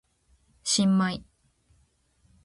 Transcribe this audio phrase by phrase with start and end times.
[0.63, 1.21] 新米